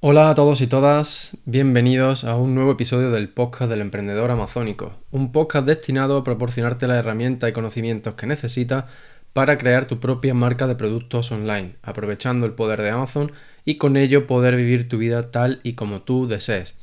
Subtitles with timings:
[0.00, 4.92] Hola a todos y todas, bienvenidos a un nuevo episodio del podcast del emprendedor amazónico,
[5.10, 8.84] un podcast destinado a proporcionarte las herramientas y conocimientos que necesitas
[9.32, 13.32] para crear tu propia marca de productos online, aprovechando el poder de Amazon
[13.64, 16.74] y con ello poder vivir tu vida tal y como tú desees.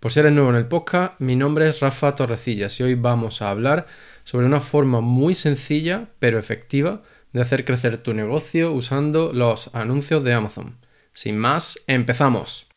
[0.00, 3.40] Por si eres nuevo en el podcast, mi nombre es Rafa Torrecillas y hoy vamos
[3.40, 3.86] a hablar
[4.24, 7.02] sobre una forma muy sencilla pero efectiva
[7.32, 10.87] de hacer crecer tu negocio usando los anuncios de Amazon.
[11.20, 12.67] Sin más, empezamos.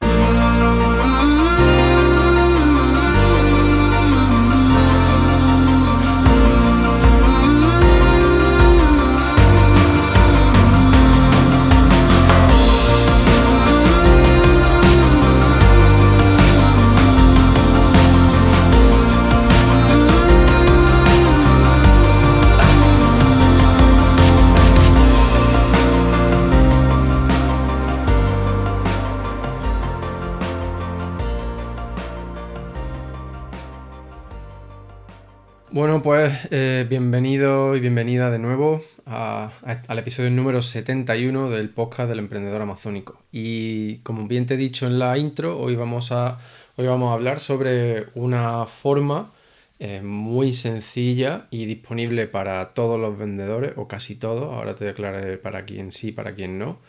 [35.74, 42.20] Bueno, pues eh, bienvenido y bienvenida de nuevo al episodio número 71 del podcast del
[42.20, 43.22] emprendedor amazónico.
[43.32, 46.40] Y como bien te he dicho en la intro, hoy vamos a,
[46.76, 49.32] hoy vamos a hablar sobre una forma
[49.80, 55.38] eh, muy sencilla y disponible para todos los vendedores, o casi todos, ahora te declararé
[55.38, 56.80] para quién sí, para quién no,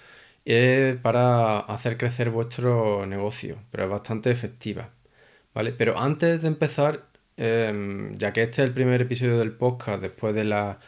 [0.45, 4.91] eh, para hacer crecer vuestro negocio, pero es bastante efectiva.
[5.55, 5.73] ¿Vale?
[5.73, 10.35] Pero antes de empezar, Em, ya que este es el primer episodio del podcast después
[10.35, 10.79] de la,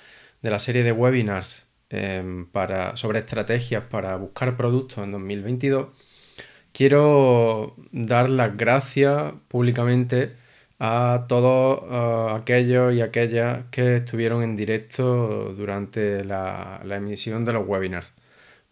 [0.59, 5.89] serie de webinars em, para, sobre estrategias para buscar productos en 2022,
[6.73, 10.37] quiero dar las gracias públicamente
[10.79, 18.13] a todos aquellos y aquellas que estuvieron en directo durante la, emisión de los webinars.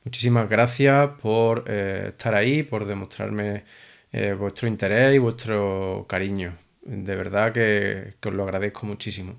[0.05, 3.65] Muchísimas gracias por eh, estar ahí, por demostrarme
[4.13, 6.57] eh, vuestro interés y vuestro cariño.
[6.83, 9.37] De verdad que, os lo agradezco muchísimo.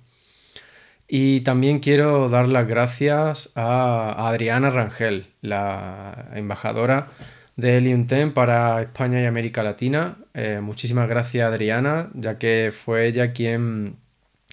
[1.08, 7.09] Y también quiero dar las gracias a Adriana Rangel, la embajadora
[7.55, 10.17] de Helium para España y América Latina.
[10.33, 13.98] Eh, muchísimas gracias Adriana, ya que fue ella quien,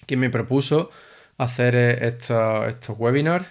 [0.05, 0.91] quien me propuso
[1.37, 3.47] hacer eh, estos, webinars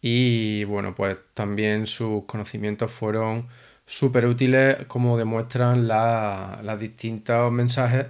[0.00, 3.48] y bueno, pues también sus conocimientos fueron
[3.86, 8.06] súper útiles como demuestran los distintos mensajes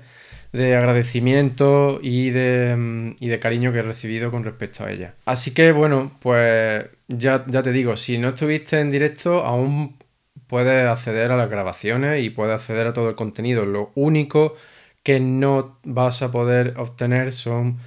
[0.53, 5.15] de agradecimiento y de, mm, y de, cariño que he recibido con respecto a ella.
[5.27, 9.97] Así que bueno, pues ya, ya te digo, si no estuviste en directo, aún
[10.47, 13.67] puedes acceder a las grabaciones y puedes acceder a todo el contenido.
[13.67, 14.57] Lo único
[15.03, 17.79] que no vas a poder obtener son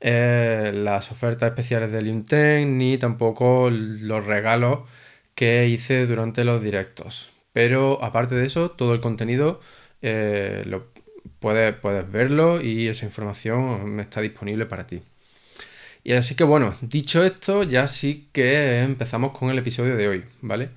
[0.00, 4.80] eh, las ofertas especiales de LinkedIn ni tampoco los regalos
[5.34, 7.30] que hice durante los directos.
[7.52, 9.60] Pero aparte de eso, todo el contenido
[10.02, 10.86] eh, lo
[11.40, 15.02] puedes, puedes verlo y esa información está disponible para ti.
[16.04, 20.24] Y así que bueno, dicho esto, ya sí que empezamos con el episodio de hoy,
[20.40, 20.70] ¿vale?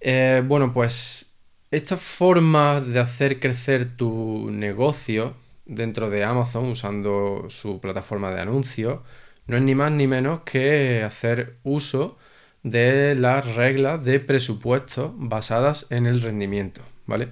[0.00, 1.32] Eh, bueno, pues
[1.70, 9.00] esta forma de hacer crecer tu negocio dentro de Amazon usando su plataforma de anuncios
[9.46, 12.18] no es ni más ni menos que hacer uso
[12.62, 17.28] de las reglas de presupuesto basadas en el rendimiento, ¿vale?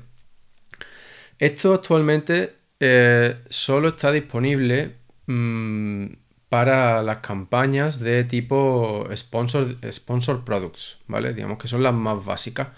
[1.38, 4.96] Esto actualmente eh, solo está disponible
[5.26, 6.06] mm,
[6.48, 11.34] para las campañas de tipo sponsor, sponsor products, ¿vale?
[11.34, 12.68] Digamos que son las más básicas,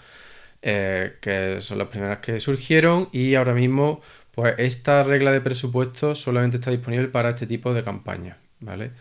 [0.61, 6.15] eh, que son las primeras que surgieron y ahora mismo, pues esta regla de presupuesto
[6.15, 8.91] solamente está disponible para este tipo de campañas, ¿vale?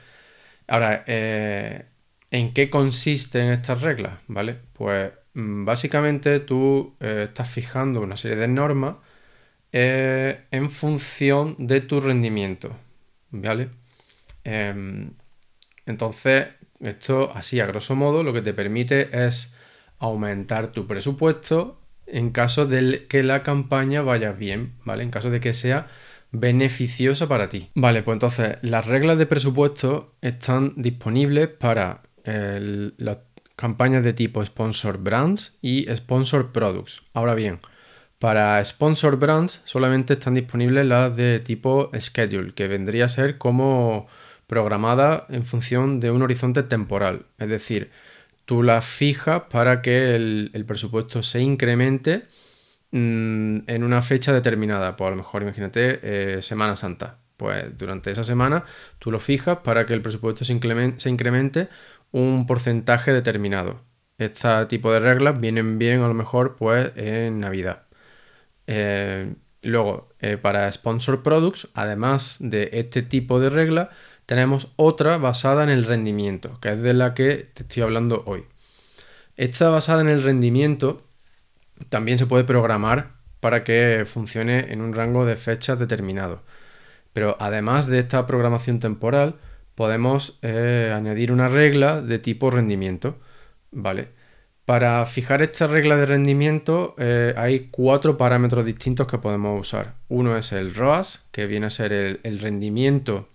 [0.69, 1.87] Ahora, eh,
[2.31, 4.21] ¿en qué consisten estas reglas?
[4.29, 4.57] ¿Vale?
[4.75, 8.97] Pues mm, básicamente tú estás fijando una serie de normas
[9.73, 12.77] eh, en función de tu rendimiento.
[13.31, 13.71] ¿Vale?
[14.45, 15.11] Em,
[15.87, 16.49] entonces,
[16.81, 19.53] esto así a grosso modo lo que te permite es
[19.99, 25.03] aumentar tu presupuesto en caso de que la campaña vaya bien, ¿vale?
[25.03, 25.87] En caso de que sea
[26.33, 27.71] beneficiosa para ti.
[27.75, 33.19] Vale, pues entonces las reglas de presupuesto están disponibles para las
[33.57, 37.03] campañas de tipo Sponsor Brands y Sponsor Products.
[37.13, 37.61] Ahora bien,
[38.23, 44.07] para Sponsor Brands solamente están disponibles las de tipo Schedule, que vendría a ser como
[44.47, 47.27] programada en función de un horizonte temporal.
[47.39, 47.91] Es decir,
[48.45, 52.27] tú las fijas para que el, presupuesto se incremente
[52.93, 54.97] mm, en una fecha determinada.
[54.97, 57.19] Pues a lo mejor imagínate eh, Semana Santa.
[57.37, 58.63] Pues durante esa semana
[59.01, 61.69] tú lo fijas para que el presupuesto se incremente
[62.13, 63.81] un porcentaje determinado.
[64.17, 67.83] Este tipo de reglas vienen bien a lo mejor pues en Navidad.
[68.67, 73.91] Eh, luego, eh, para Sponsor Products, además de este tipo de regla,
[74.27, 78.45] tenemos otra basada en el rendimiento, que es de la que te estoy hablando hoy.
[79.37, 81.03] Esta basada en el rendimiento
[81.89, 86.43] también se puede programar para que funcione en un rango de fechas determinado.
[87.13, 89.37] Pero además de esta programación temporal,
[89.75, 93.19] podemos eh, añadir una regla de tipo rendimiento.
[93.71, 94.11] ¿Vale?
[94.65, 99.95] Para fijar esta regla de rendimiento eh, hay cuatro parámetros distintos que podemos usar.
[100.09, 103.29] Uno es el ROAS, que viene a ser el, rendimiento,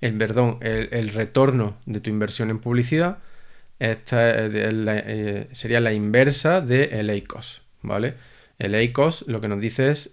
[0.00, 3.18] el, perdón, el, retorno de tu inversión en publicidad.
[3.78, 7.24] Esta eh, sería la inversa del de
[7.82, 8.14] ¿vale?
[8.58, 10.12] El ACOS lo que nos dice es,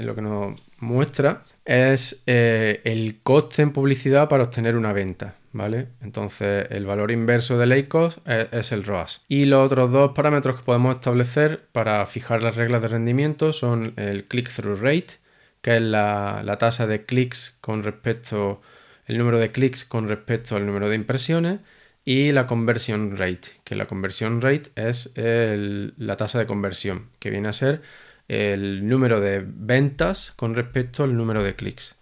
[0.00, 5.88] lo que nos muestra es eh, el coste en publicidad para obtener una venta, ¿vale?
[6.00, 9.24] Entonces el valor inverso del ACOS es, el ROAS.
[9.28, 13.94] Y los otros dos parámetros que podemos establecer para fijar las reglas de rendimiento son
[13.96, 15.14] el click-through rate,
[15.62, 18.62] que es la, tasa de clics con respecto,
[19.06, 21.60] el número de clics con respecto al número de impresiones,
[22.04, 27.48] y la conversion rate, que la conversion rate es la tasa de conversión, que viene
[27.48, 27.82] a ser
[28.28, 31.96] el número de ventas con respecto al número de clics.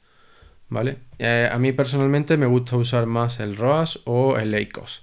[0.68, 0.98] ¿Vale?
[1.18, 5.02] Eh, a mí personalmente me gusta usar más el ROAS o el ACOS.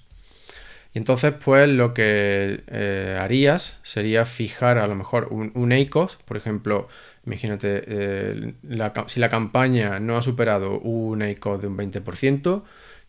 [0.94, 6.38] Y entonces, pues lo que eh, harías sería fijar a lo mejor un, ACOS, por
[6.38, 6.88] ejemplo,
[7.26, 8.54] imagínate, eh,
[9.08, 12.64] si la campaña no ha superado un ACOS de un 20%,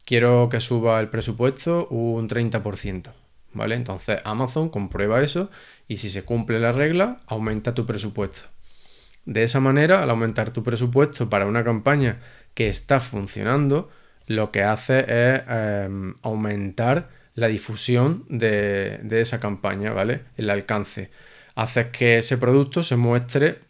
[0.04, 3.12] quiero que suba el presupuesto un 30%.
[3.52, 3.74] ¿Vale?
[3.74, 5.50] Entonces Amazon comprueba eso
[5.88, 8.48] y si se cumple la regla, aumenta tu presupuesto.
[9.24, 12.20] De esa manera, al aumentar tu presupuesto para una campaña
[12.56, 13.90] que está funcionando,
[14.26, 20.22] lo que hace es em, aumentar la difusión de, esa campaña, ¿vale?
[20.38, 21.10] El alcance.
[21.54, 23.60] Hace que ese producto se muestre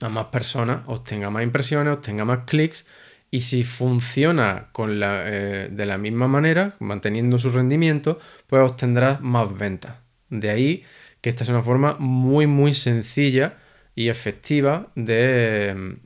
[0.00, 2.86] a más personas, obtenga más impresiones, obtenga más clics
[3.30, 8.18] y si funciona con la, eh, de la misma manera, manteniendo su rendimiento,
[8.48, 9.94] pues obtendrás más ventas.
[10.28, 10.84] De ahí
[11.20, 13.58] que esta es una forma muy muy sencilla
[13.94, 15.98] y efectiva de,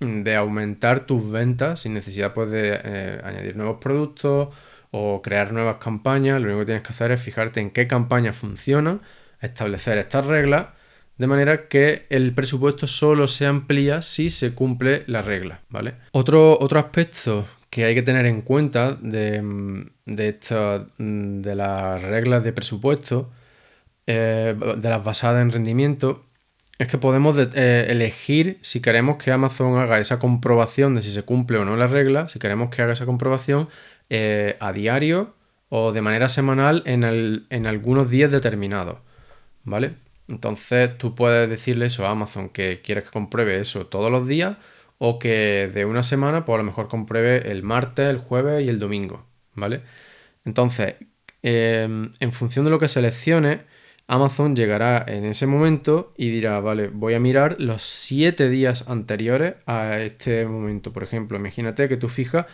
[0.00, 4.54] de aumentar tus ventas sin necesidad pues, de eh, añadir nuevos productos
[4.90, 6.40] o crear nuevas campañas.
[6.40, 9.00] Lo único que tienes que hacer es fijarte en qué campaña funciona,
[9.40, 10.66] establecer estas reglas
[11.18, 15.94] de manera que el presupuesto solo se amplía si se cumple la regla, ¿vale?
[16.12, 19.42] Otro, otro aspecto que hay que tener en cuenta de,
[20.06, 20.38] de,
[20.98, 23.30] de las reglas de presupuesto
[24.06, 26.24] eh, de las basadas en rendimiento,
[26.78, 31.22] es que podemos eh, elegir si queremos que Amazon haga esa comprobación de si se
[31.24, 33.68] cumple o no la regla, si queremos que haga esa comprobación
[34.10, 35.34] eh, a diario
[35.68, 38.98] o de manera semanal en, en, algunos días determinados,
[39.64, 39.94] ¿vale?
[40.28, 44.56] Entonces tú puedes decirle eso a Amazon que quieres que compruebe eso todos los días
[44.98, 48.68] o que de una semana pues a lo mejor compruebe el martes, el jueves y
[48.68, 49.82] el domingo, ¿vale?
[50.44, 50.96] Entonces,
[51.42, 53.62] en función de lo que seleccione,
[54.08, 59.56] Amazon llegará en ese momento y dirá, vale, voy a mirar los siete días anteriores
[59.66, 60.94] a este momento.
[60.94, 62.46] Por ejemplo, imagínate que tú fijas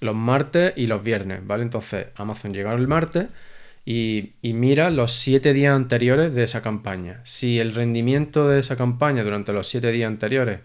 [0.00, 1.62] los martes y los viernes, ¿vale?
[1.62, 3.28] Entonces Amazon llega el martes
[3.86, 7.22] y, mira los siete días anteriores de esa campaña.
[7.24, 10.60] Si el rendimiento de esa campaña durante los siete días anteriores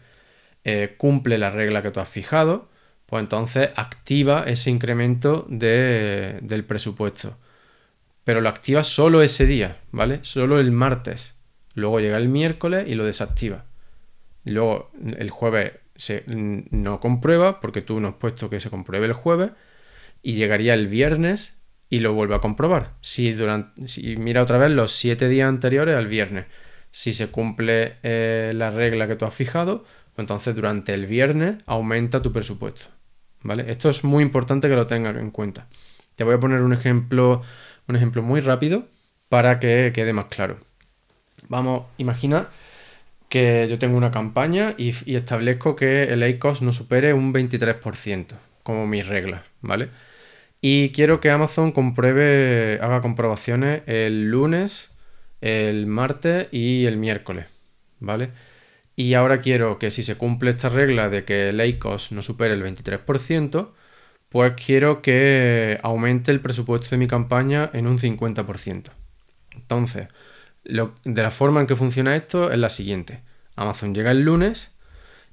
[0.65, 2.69] eh, cumple la regla que tú has fijado,
[3.05, 7.37] pues entonces activa ese incremento del presupuesto
[8.27, 10.19] pero lo activa solo ese día, ¿vale?
[10.23, 11.35] Solo el martes.
[11.75, 13.63] Luego llega el miércoles y lo desactiva.
[14.43, 19.13] Luego el jueves se, no comprueba porque tú no has puesto que se compruebe el
[19.13, 19.51] jueves
[20.21, 21.55] y llegaría el viernes
[21.89, 22.95] y lo vuelve a comprobar.
[22.99, 26.47] Si, durante, si mira otra vez los siete días anteriores al viernes,
[26.91, 29.83] si se cumple eh, la regla que tú has fijado,
[30.15, 32.87] pues entonces durante el viernes aumenta tu presupuesto.
[33.43, 33.71] ¿Vale?
[33.71, 35.69] Esto es muy importante que lo tengas en cuenta.
[36.17, 37.41] Te voy a poner un ejemplo
[37.87, 38.87] un ejemplo muy rápido
[39.29, 40.59] para que quede más claro.
[41.49, 42.49] Vamos, imagina
[43.29, 48.87] que yo tengo una campaña y, establezco que el ACOS no supere un 23%, como
[48.87, 49.89] mi regla, ¿vale?
[50.61, 54.89] Y quiero que Amazon compruebe, haga comprobaciones el lunes,
[55.41, 57.45] el martes y el miércoles,
[57.99, 58.31] ¿vale?
[58.95, 62.53] Y ahora quiero que si se cumple esta regla de que el ACOS no supere
[62.53, 63.69] el 23%,
[64.29, 68.91] pues quiero que aumente el presupuesto de mi campaña en un 50%.
[69.53, 70.07] Entonces,
[70.63, 73.21] de la forma en que funciona esto es la siguiente.
[73.55, 74.71] Amazon llega el lunes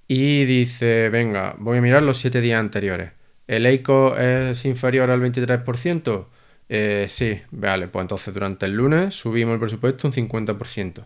[0.09, 3.13] y dice, venga, voy a mirar los 7 días anteriores.
[3.47, 6.27] ¿El EICO es inferior al 23%?
[6.69, 11.05] Eh, sí, vale, pues entonces durante el lunes subimos el presupuesto un 50%.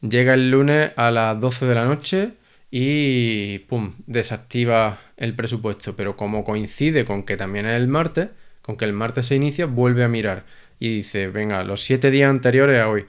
[0.00, 2.32] llega el lunes a las 12 de la noche
[2.70, 5.96] y pum, desactiva el presupuesto.
[5.96, 8.28] Pero como coincide con que también es el martes,
[8.62, 10.44] con que el martes se inicia, vuelve a mirar
[10.78, 13.06] y dice, venga, los siete días anteriores a hoy,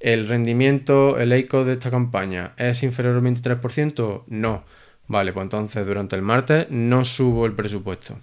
[0.00, 4.24] ¿el rendimiento, el EICO de esta campaña es inferior al 23%?
[4.28, 4.64] No.
[5.06, 8.18] Vale, pues entonces durante el martes no subo el presupuesto.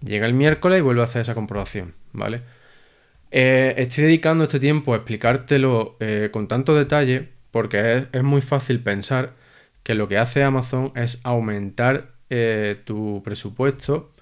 [0.00, 2.42] Llega el miércoles y vuelve a hacer esa comprobación, ¿vale?
[3.30, 8.80] Eh, estoy dedicando este tiempo a explicártelo eh, con tanto detalle porque es, muy fácil
[8.80, 9.32] pensar
[9.84, 14.12] que lo que hace Amazon es aumentar eh, tu presupuesto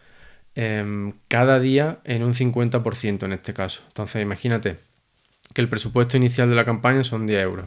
[0.54, 3.82] em, cada día en un 50% en este caso.
[3.88, 4.76] Entonces imagínate
[5.54, 7.66] que el presupuesto inicial de la campaña son 10 euros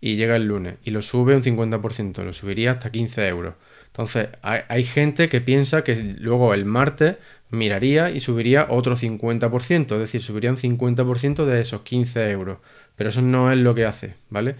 [0.00, 3.54] y llega el lunes y lo sube un 50%, lo subiría hasta 15 euros.
[3.86, 7.16] Entonces hay, gente que piensa que luego el martes
[7.50, 12.58] miraría y subiría otro 50%, es decir, subiría un 50% de esos 15 euros.
[12.96, 14.56] Pero eso no es lo que hace, ¿vale?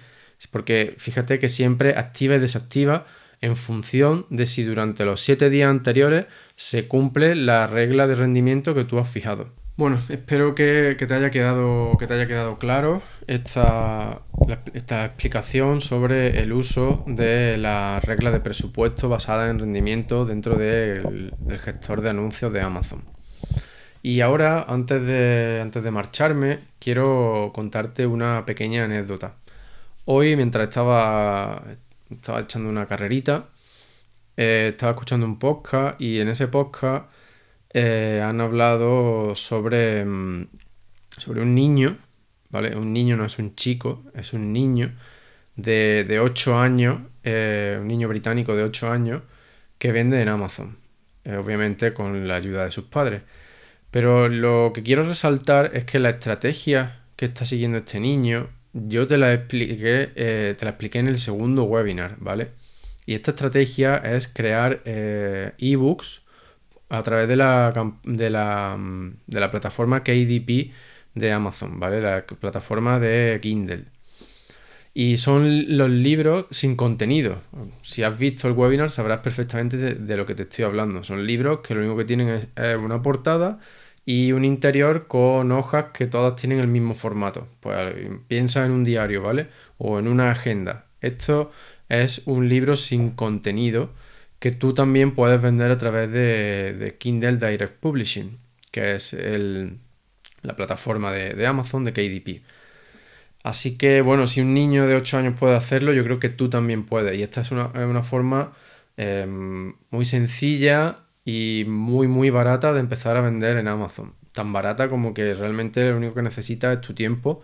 [0.51, 3.07] Porque fíjate que siempre activa y desactiva
[3.41, 6.27] en función de si durante los 7 días anteriores
[6.57, 9.51] se cumple la regla de rendimiento que tú has fijado.
[9.77, 14.23] Bueno, espero que, te, haya quedado, que te haya quedado claro esta,
[14.73, 21.35] esta explicación sobre el uso de la regla de presupuesto basada en rendimiento dentro del,
[21.65, 23.03] gestor de anuncios de Amazon.
[24.01, 29.35] Y ahora, antes de, antes de marcharme, quiero contarte una pequeña anécdota.
[30.07, 31.65] Hoy, mientras estaba,
[32.11, 33.49] estaba echando una carrerita,
[34.37, 37.07] eh, estaba escuchando un podcast y en ese podcast
[37.73, 40.49] eh, han hablado sobre, mm,
[41.17, 41.97] sobre un niño,
[42.51, 42.77] ¿vale?
[42.77, 44.93] Un niño no es un chico, es un niño
[45.57, 49.23] de, de 8 años, eh, un niño británico de 8 años,
[49.79, 50.79] que vende en Amazon,
[51.27, 53.23] obviamente con la ayuda de sus padres.
[53.91, 59.07] Pero lo que quiero resaltar es que la estrategia que está siguiendo este niño, yo
[59.07, 60.09] te la expliqué,
[60.59, 62.51] te la expliqué en el segundo webinar, ¿vale?
[63.07, 66.23] Y esta estrategia es crear ebooks
[66.89, 67.73] a través de la,
[68.05, 68.77] de la,
[69.27, 70.73] de la plataforma KDP
[71.15, 72.01] de Amazon, ¿vale?
[72.01, 73.85] La plataforma de Kindle.
[74.93, 77.41] Y son los libros sin contenido.
[77.83, 81.03] Si has visto el webinar sabrás perfectamente de, lo que te estoy hablando.
[81.03, 83.59] Son libros que lo único que tienen es, una portada
[84.07, 87.49] y un interior con hojas que todas tienen el mismo formato.
[87.61, 87.95] Pues
[88.29, 89.49] piensa en un diario, ¿vale?
[89.79, 90.87] O en una agenda.
[91.01, 91.51] Esto
[91.89, 93.91] es un libro sin contenido
[94.39, 98.39] que tú también puedes vender a través de, Kindle Direct Publishing,
[98.71, 99.17] que es
[100.43, 102.43] la plataforma de, Amazon de KDP.
[103.43, 106.51] Así que, bueno, si un niño de 8 años puede hacerlo, yo creo que tú
[106.51, 107.17] también puedes.
[107.19, 108.53] Y esta es una, forma
[108.97, 114.15] em, muy sencilla y muy, muy barata de empezar a vender en Amazon.
[114.33, 117.43] Tan barata como que realmente lo único que necesitas es tu tiempo.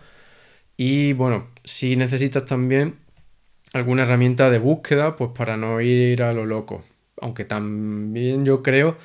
[0.77, 2.99] Y bueno, si necesitas también
[3.73, 6.83] alguna herramienta de búsqueda, pues para no ir a lo loco
[7.21, 8.97] aunque también yo creo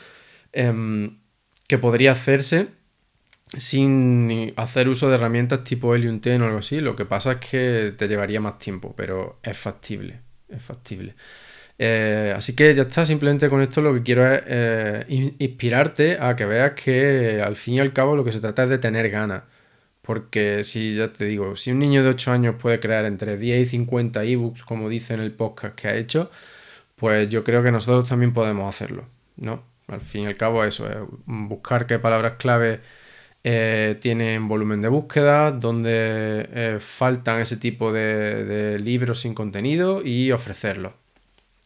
[0.53, 1.19] em,
[1.69, 2.69] que podría hacerse
[3.57, 6.81] sin hacer uso de herramientas tipo Helium 10 o algo así.
[6.81, 11.15] Lo que pasa es que te llevaría más tiempo, pero es factible, es factible.
[11.79, 16.35] Eh, así que ya está, simplemente con esto lo que quiero es eh, inspirarte a
[16.37, 19.11] que veas que al fin y al cabo lo que se trata es de tener
[19.11, 19.45] ganas.
[20.03, 23.67] Porque si ya te digo, si un niño de 8 años puede crear entre 10
[23.69, 26.31] y 50 ebooks, como dice en el podcast que ha hecho,
[26.97, 29.65] pues yo creo que nosotros también podemos hacerlo, ¿no?
[29.89, 32.81] Al fin y al cabo eso es buscar qué palabras clave
[33.49, 40.33] eh, tienen volumen de búsqueda, dónde eh, faltan ese tipo de, libros sin contenido y
[40.33, 40.95] ofrecerlos.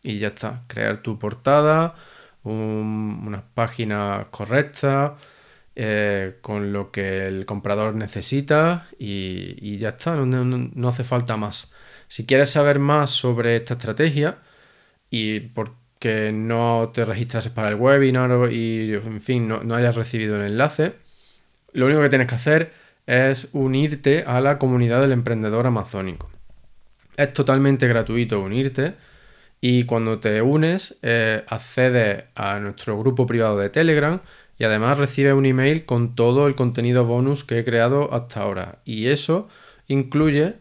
[0.02, 1.94] Y ya está, crear tu portada,
[2.44, 5.12] unas páginas correctas,
[5.76, 11.70] eh, con lo que el comprador necesita y, ya está, no hace falta más.
[12.08, 14.38] Si quieres saber más sobre esta estrategia,
[15.10, 20.50] y porque no te registrases para el webinar y, en fin, no, hayas recibido el
[20.50, 20.94] enlace,
[21.72, 22.72] lo único que tienes que hacer
[23.06, 26.30] es unirte a la comunidad del emprendedor amazónico.
[27.16, 28.94] Es totalmente gratuito unirte
[29.60, 34.20] y cuando te unes eh, accedes a nuestro grupo privado de Telegram
[34.58, 38.78] y además recibes un email con todo el contenido bonus que he creado hasta ahora.
[38.84, 39.48] Y eso
[39.88, 40.54] incluye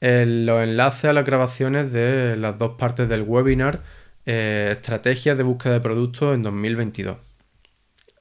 [0.00, 3.82] los enlaces a las grabaciones de las dos partes del webinar
[4.26, 7.16] eh, Estrategias de búsqueda de productos en 2022.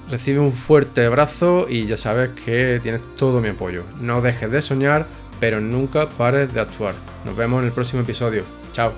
[0.09, 3.83] recibe un fuerte abrazo y ya sabes que tienes todo mi apoyo.
[3.99, 5.07] No dejes de soñar,
[5.39, 6.95] pero nunca pares de actuar.
[7.25, 8.43] Nos vemos en el próximo episodio.
[8.71, 8.93] Chao.